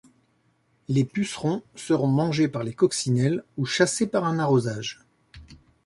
Les 0.87 1.05
pucerons 1.05 1.61
seront 1.75 2.07
mangés 2.07 2.47
par 2.47 2.63
les 2.63 2.73
coccinelles 2.73 3.43
ou 3.57 3.65
chassés 3.65 4.07
par 4.07 4.23
un 4.25 4.39
arrosage. 4.39 4.99